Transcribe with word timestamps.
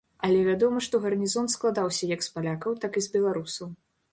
Але 0.27 0.37
вядома, 0.45 0.79
што 0.85 1.01
гарнізон 1.03 1.51
складаўся 1.55 2.09
як 2.15 2.25
з 2.29 2.33
палякаў, 2.39 2.81
так 2.87 2.99
і 3.03 3.05
з 3.09 3.13
беларусаў. 3.19 3.71